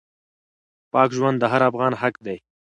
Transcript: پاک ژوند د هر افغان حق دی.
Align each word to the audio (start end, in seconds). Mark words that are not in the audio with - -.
پاک 0.91 1.09
ژوند 1.17 1.37
د 1.39 1.43
هر 1.53 1.61
افغان 1.69 1.93
حق 2.01 2.15
دی. 2.25 2.37